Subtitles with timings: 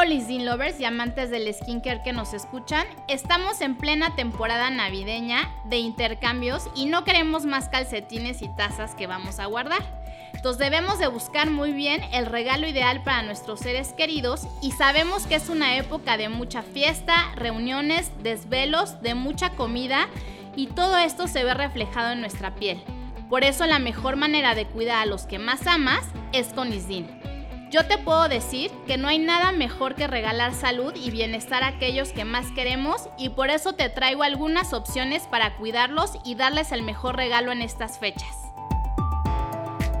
[0.00, 5.52] Hola Zin Lovers y amantes del skincare que nos escuchan, estamos en plena temporada navideña
[5.64, 9.82] de intercambios y no queremos más calcetines y tazas que vamos a guardar.
[10.34, 15.26] Entonces debemos de buscar muy bien el regalo ideal para nuestros seres queridos y sabemos
[15.26, 20.08] que es una época de mucha fiesta, reuniones, desvelos, de mucha comida
[20.54, 22.80] y todo esto se ve reflejado en nuestra piel.
[23.28, 27.17] Por eso la mejor manera de cuidar a los que más amas es con Isdin.
[27.70, 31.68] Yo te puedo decir que no hay nada mejor que regalar salud y bienestar a
[31.68, 36.72] aquellos que más queremos y por eso te traigo algunas opciones para cuidarlos y darles
[36.72, 38.34] el mejor regalo en estas fechas.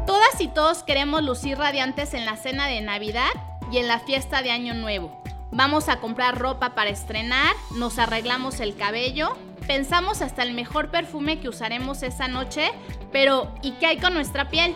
[0.06, 3.28] Todas y todos queremos lucir radiantes en la cena de Navidad
[3.70, 5.22] y en la fiesta de Año Nuevo.
[5.50, 11.38] Vamos a comprar ropa para estrenar, nos arreglamos el cabello, pensamos hasta el mejor perfume
[11.38, 12.70] que usaremos esa noche,
[13.12, 14.74] pero ¿y qué hay con nuestra piel?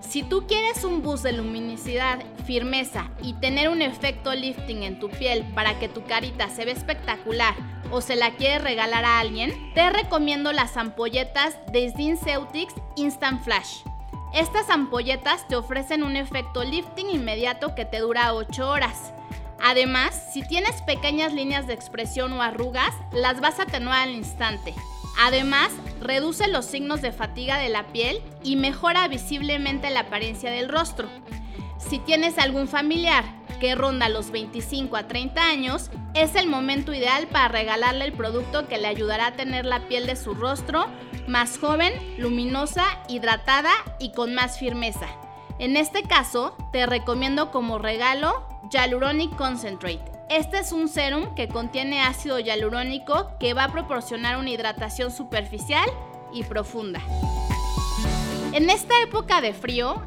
[0.00, 5.10] Si tú quieres un boost de luminosidad, firmeza y tener un efecto lifting en tu
[5.10, 7.54] piel para que tu carita se vea espectacular
[7.90, 13.82] o se la quieres regalar a alguien, te recomiendo las ampolletas de Ceutics Instant Flash.
[14.32, 19.12] Estas ampolletas te ofrecen un efecto lifting inmediato que te dura 8 horas.
[19.60, 24.74] Además, si tienes pequeñas líneas de expresión o arrugas, las vas a atenuar al instante.
[25.18, 30.68] Además, reduce los signos de fatiga de la piel y mejora visiblemente la apariencia del
[30.68, 31.08] rostro.
[31.78, 33.24] Si tienes algún familiar
[33.60, 38.68] que ronda los 25 a 30 años, es el momento ideal para regalarle el producto
[38.68, 40.86] que le ayudará a tener la piel de su rostro
[41.26, 45.08] más joven, luminosa, hidratada y con más firmeza.
[45.58, 52.02] En este caso, te recomiendo como regalo Hyaluronic Concentrate este es un serum que contiene
[52.02, 55.88] ácido hialurónico que va a proporcionar una hidratación superficial
[56.32, 57.00] y profunda.
[58.52, 60.02] En esta época de frío,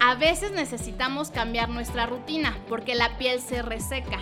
[0.00, 4.18] a veces necesitamos cambiar nuestra rutina porque la piel se reseca.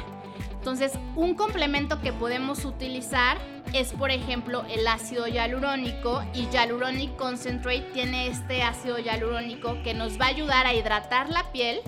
[0.53, 3.37] Entonces, un complemento que podemos utilizar
[3.73, 10.19] es, por ejemplo, el ácido hialurónico y Hyaluronic Concentrate tiene este ácido hialurónico que nos
[10.19, 11.81] va a ayudar a hidratar la piel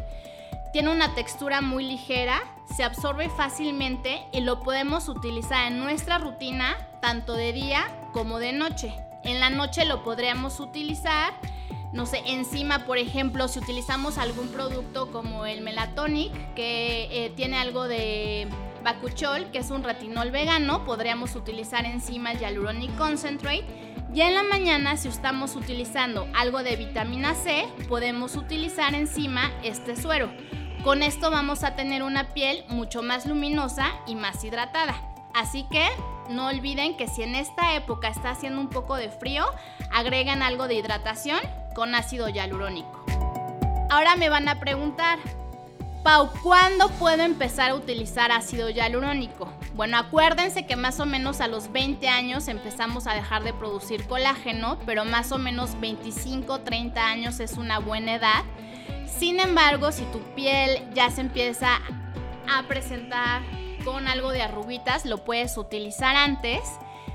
[0.77, 2.43] tiene una textura muy ligera,
[2.75, 8.53] se absorbe fácilmente y lo podemos utilizar en nuestra rutina tanto de día como de
[8.53, 8.95] noche.
[9.25, 11.33] En la noche lo podríamos utilizar,
[11.93, 17.59] no sé, encima, por ejemplo, si utilizamos algún producto como el Melatonic, que eh, tiene
[17.59, 18.49] algo de
[18.85, 23.65] bacuchol, que es un retinol vegano, podríamos utilizar encima el Hyaluronic Concentrate.
[24.15, 29.97] Y en la mañana, si estamos utilizando algo de vitamina C, podemos utilizar encima este
[29.97, 30.31] suero.
[30.87, 34.95] Con esto vamos a tener una piel mucho más luminosa y más hidratada.
[35.35, 35.85] Así que
[36.31, 39.45] no olviden que si en esta época está haciendo un poco de frío,
[39.91, 41.41] agregan algo de hidratación
[41.75, 43.05] con ácido hialurónico.
[43.91, 45.19] Ahora me van a preguntar,
[46.07, 49.53] Pau, ¿cuándo puedo empezar a utilizar ácido hialurónico?
[49.75, 54.07] Bueno, acuérdense que más o menos a los 20 años empezamos a dejar de producir
[54.07, 58.45] colágeno, pero más o menos 25, 30 años es una buena edad
[59.19, 61.81] sin embargo, si tu piel ya se empieza
[62.49, 63.43] a presentar
[63.83, 66.61] con algo de arruguitas, lo puedes utilizar antes.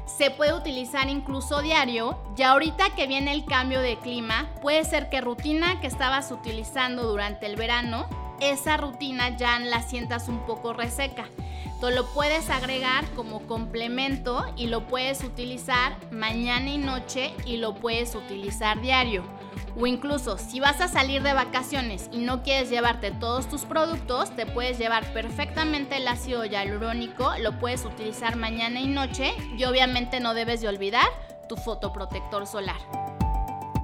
[0.06, 2.18] Se puede utilizar incluso diario.
[2.35, 7.03] Ya ahorita que viene el cambio de clima, puede ser que rutina que estabas utilizando
[7.03, 8.08] durante el verano,
[8.41, 11.25] esa rutina ya la sientas un poco reseca.
[11.66, 17.74] Entonces lo puedes agregar como complemento y lo puedes utilizar mañana y noche y lo
[17.74, 19.24] puedes utilizar diario.
[19.79, 24.29] O incluso si vas a salir de vacaciones y no quieres llevarte todos tus productos,
[24.35, 30.19] te puedes llevar perfectamente el ácido hialurónico, lo puedes utilizar mañana y noche y obviamente
[30.19, 31.08] no debes de olvidar
[31.47, 32.78] tu fotoprotector solar.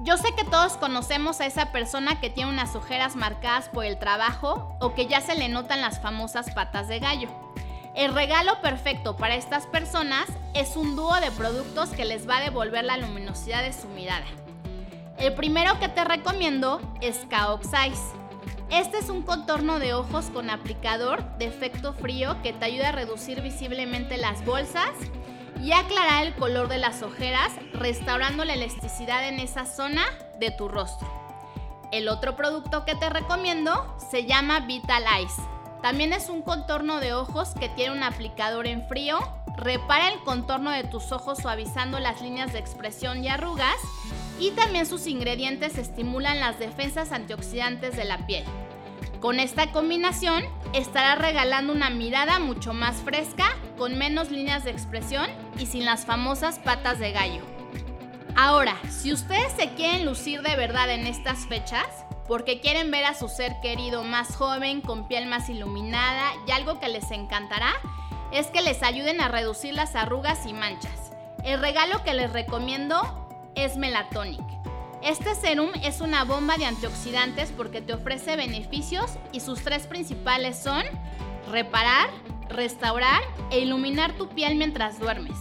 [0.08, 3.98] Yo sé que todos conocemos a esa persona que tiene unas ojeras marcadas por el
[3.98, 7.28] trabajo o que ya se le notan las famosas patas de gallo.
[7.94, 10.24] El regalo perfecto para estas personas
[10.54, 14.24] es un dúo de productos que les va a devolver la luminosidad de su mirada.
[15.18, 18.14] El primero que te recomiendo es Kaoxize.
[18.70, 22.92] Este es un contorno de ojos con aplicador de efecto frío que te ayuda a
[22.92, 24.88] reducir visiblemente las bolsas
[25.62, 30.04] y aclarar el color de las ojeras, restaurando la elasticidad en esa zona
[30.38, 31.08] de tu rostro.
[31.90, 35.40] El otro producto que te recomiendo se llama Vital Ice.
[35.82, 39.18] También es un contorno de ojos que tiene un aplicador en frío,
[39.56, 43.76] repara el contorno de tus ojos suavizando las líneas de expresión y arrugas
[44.38, 48.44] y también sus ingredientes estimulan las defensas antioxidantes de la piel.
[49.20, 55.28] Con esta combinación estará regalando una mirada mucho más fresca, con menos líneas de expresión
[55.58, 57.42] y sin las famosas patas de gallo.
[58.36, 61.86] Ahora, si ustedes se quieren lucir de verdad en estas fechas,
[62.28, 66.78] porque quieren ver a su ser querido más joven, con piel más iluminada y algo
[66.78, 67.72] que les encantará
[68.30, 71.10] es que les ayuden a reducir las arrugas y manchas.
[71.42, 73.00] El regalo que les recomiendo
[73.56, 74.57] es Melatonic.
[75.02, 80.58] Este serum es una bomba de antioxidantes porque te ofrece beneficios y sus tres principales
[80.58, 80.82] son
[81.50, 82.10] reparar,
[82.48, 85.38] restaurar e iluminar tu piel mientras duermes.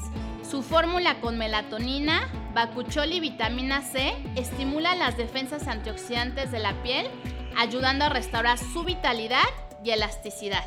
[0.49, 7.07] Su fórmula con melatonina, bacuchol y vitamina C estimula las defensas antioxidantes de la piel,
[7.57, 9.43] ayudando a restaurar su vitalidad
[9.83, 10.63] y elasticidad.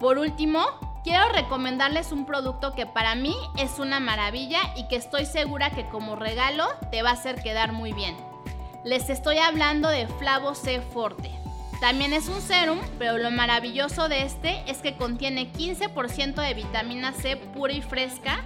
[0.00, 0.64] Por último,
[1.04, 5.88] quiero recomendarles un producto que para mí es una maravilla y que estoy segura que
[5.88, 8.16] como regalo te va a hacer quedar muy bien.
[8.84, 11.30] Les estoy hablando de Flavo C Forte.
[11.80, 17.12] También es un serum, pero lo maravilloso de este es que contiene 15% de vitamina
[17.12, 18.40] C pura y fresca,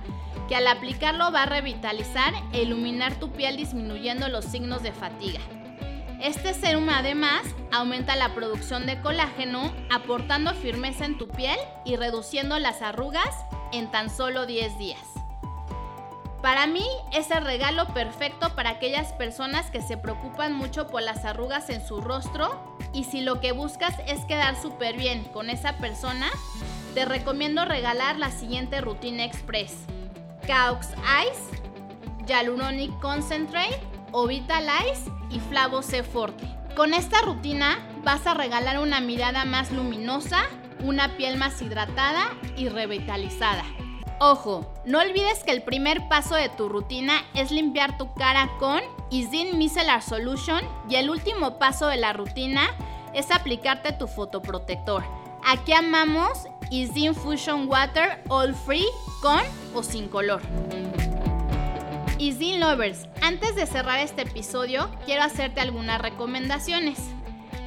[0.48, 5.40] que al aplicarlo va a revitalizar e iluminar tu piel disminuyendo los signos de fatiga.
[6.22, 7.42] Este serum además
[7.72, 13.90] aumenta la producción de colágeno, aportando firmeza en tu piel y reduciendo las arrugas en
[13.90, 15.02] tan solo 10 días.
[16.40, 21.24] Para mí es el regalo perfecto para aquellas personas que se preocupan mucho por las
[21.24, 25.78] arrugas en su rostro y si lo que buscas es quedar súper bien con esa
[25.78, 26.30] persona,
[26.94, 29.74] te recomiendo regalar la siguiente rutina express.
[30.46, 30.86] Caux
[31.26, 31.62] Ice,
[32.28, 33.80] Hyaluronic Concentrate,
[34.12, 36.46] Ovitalize y Flavo C Forte.
[36.76, 40.44] Con esta rutina vas a regalar una mirada más luminosa,
[40.82, 43.64] una piel más hidratada y revitalizada.
[44.20, 48.80] Ojo, no olvides que el primer paso de tu rutina es limpiar tu cara con
[49.10, 52.68] Isdin Micellar Solution y el último paso de la rutina
[53.14, 55.02] es aplicarte tu fotoprotector.
[55.44, 58.86] Aquí amamos Isdin Fusion Water All Free
[59.20, 59.40] con
[59.74, 60.40] o sin color.
[62.22, 67.00] Isdin Lovers, antes de cerrar este episodio, quiero hacerte algunas recomendaciones.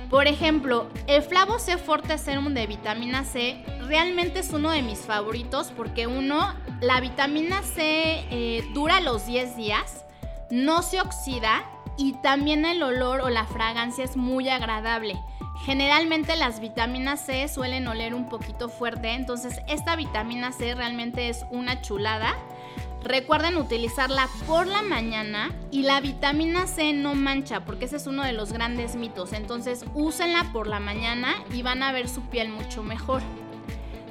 [0.10, 5.00] Por ejemplo, el Flavo C Forte Serum de vitamina C realmente es uno de mis
[5.00, 10.06] favoritos porque uno, la vitamina C eh, dura los 10 días,
[10.50, 11.66] no se oxida
[11.98, 15.20] y también el olor o la fragancia es muy agradable.
[15.66, 21.46] Generalmente las vitaminas C suelen oler un poquito fuerte, entonces esta vitamina C realmente es
[21.52, 22.38] una chulada.
[23.06, 28.24] Recuerden utilizarla por la mañana y la vitamina C no mancha, porque ese es uno
[28.24, 29.32] de los grandes mitos.
[29.32, 33.22] Entonces úsenla por la mañana y van a ver su piel mucho mejor.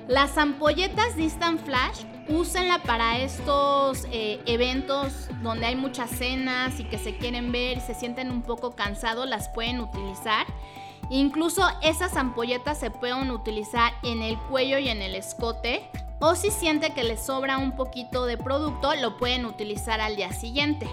[0.07, 6.99] Las ampolletas Distant Flash, úsenla para estos eh, eventos donde hay muchas cenas y que
[6.99, 10.47] se quieren ver y se sienten un poco cansados, las pueden utilizar.
[11.11, 15.91] Incluso esas ampolletas se pueden utilizar en el cuello y en el escote
[16.27, 20.33] o si siente que les sobra un poquito de producto, lo pueden utilizar al día
[20.33, 20.89] siguiente.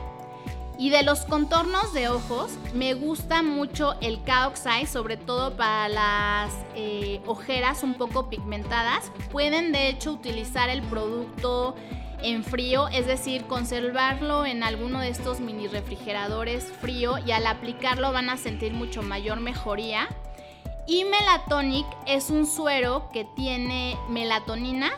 [0.78, 6.52] Y de los contornos de ojos, me gusta mucho el Caox sobre todo para las
[6.76, 9.10] eh, ojeras un poco pigmentadas.
[9.32, 11.76] Pueden de hecho utilizar el producto
[12.22, 18.12] en frío, es decir, conservarlo en alguno de estos mini refrigeradores frío y al aplicarlo
[18.12, 20.10] van a sentir mucho mayor mejoría.
[20.88, 24.92] Y Melatonic es un suero que tiene melatonina,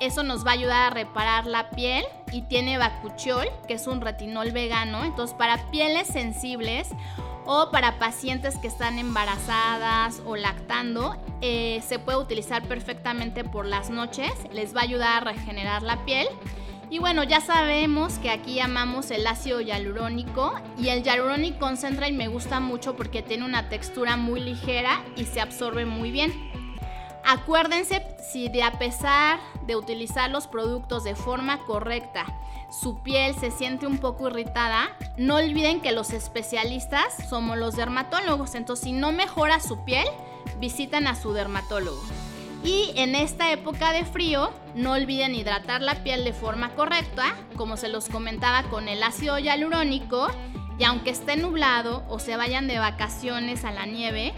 [0.00, 4.00] eso nos va a ayudar a reparar la piel y tiene bacuchiol, que es un
[4.00, 5.04] retinol vegano.
[5.04, 6.88] Entonces, para pieles sensibles
[7.46, 13.90] o para pacientes que están embarazadas o lactando, eh, se puede utilizar perfectamente por las
[13.90, 14.32] noches.
[14.52, 16.26] Les va a ayudar a regenerar la piel.
[16.90, 22.28] Y bueno, ya sabemos que aquí llamamos el ácido hialurónico y el Hyaluronic Concentrate me
[22.28, 26.32] gusta mucho porque tiene una textura muy ligera y se absorbe muy bien.
[27.26, 32.26] Acuérdense si de a pesar de utilizar los productos de forma correcta,
[32.70, 38.54] su piel se siente un poco irritada, no olviden que los especialistas somos los dermatólogos,
[38.54, 40.06] entonces si no mejora su piel,
[40.58, 42.02] visitan a su dermatólogo.
[42.64, 47.76] Y en esta época de frío, no olviden hidratar la piel de forma correcta, como
[47.76, 50.28] se los comentaba con el ácido hialurónico,
[50.78, 54.34] y aunque esté nublado o se vayan de vacaciones a la nieve,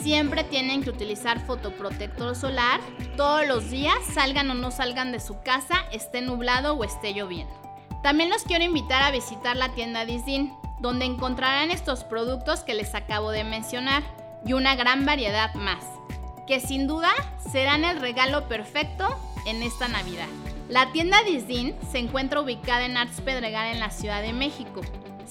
[0.00, 2.80] Siempre tienen que utilizar fotoprotector solar
[3.16, 7.54] todos los días, salgan o no salgan de su casa, esté nublado o esté lloviendo.
[8.02, 12.94] También los quiero invitar a visitar la tienda Disney, donde encontrarán estos productos que les
[12.94, 14.02] acabo de mencionar
[14.44, 15.84] y una gran variedad más,
[16.48, 17.10] que sin duda
[17.52, 20.26] serán el regalo perfecto en esta Navidad.
[20.68, 24.80] La tienda Disney se encuentra ubicada en Arts Pedregal en la Ciudad de México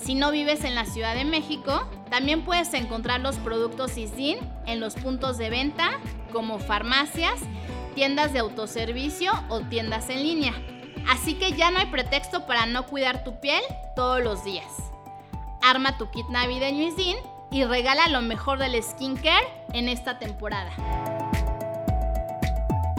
[0.04, 4.80] si no vives en la Ciudad de México, también puedes encontrar los productos ISDIN en
[4.80, 5.92] los puntos de venta
[6.34, 7.40] como farmacias,
[7.94, 10.54] tiendas de autoservicio o tiendas en línea.
[11.10, 13.62] Así que ya no hay pretexto para no cuidar tu piel
[13.96, 14.68] todos los días.
[15.62, 17.18] Arma tu kit navideño ISDIN
[17.52, 20.72] y regala lo mejor del skincare en esta temporada.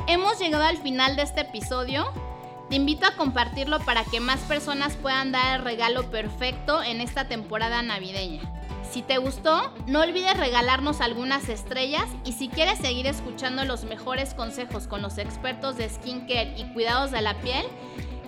[0.07, 2.13] Hemos llegado al final de este episodio.
[2.73, 7.29] Te invito a compartirlo para que más personas puedan dar el regalo perfecto en esta
[7.29, 8.41] temporada navideña.
[8.91, 14.33] Si te gustó, no olvides regalarnos algunas estrellas y si quieres seguir escuchando los mejores
[14.33, 17.67] consejos con los expertos de skincare y cuidados de la piel,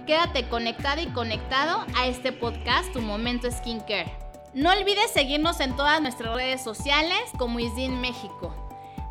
[0.07, 4.13] quédate conectada y conectado a este podcast Tu Momento Skincare.
[4.53, 8.64] No olvides seguirnos en todas nuestras redes sociales como Isdin México.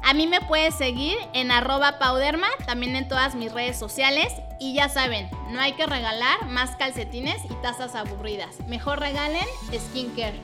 [0.05, 4.33] A mí me puedes seguir en arroba pauderma, también en todas mis redes sociales.
[4.59, 8.59] Y ya saben, no hay que regalar más calcetines y tazas aburridas.
[8.67, 10.39] Mejor regalen skincare.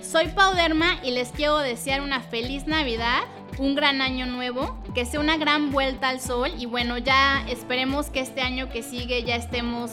[0.00, 3.20] Soy Pauderma y les quiero desear una feliz Navidad,
[3.58, 8.08] un gran año nuevo, que sea una gran vuelta al sol y bueno, ya esperemos
[8.08, 9.92] que este año que sigue ya estemos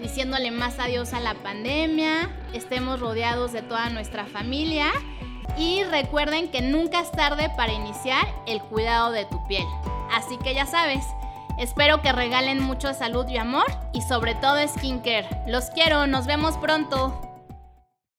[0.00, 4.92] diciéndole más adiós a la pandemia, estemos rodeados de toda nuestra familia
[5.58, 9.66] y recuerden que nunca es tarde para iniciar el cuidado de tu piel.
[10.12, 11.04] Así que ya sabes,
[11.58, 15.28] espero que regalen mucho salud y amor y sobre todo skincare.
[15.46, 17.27] Los quiero, nos vemos pronto.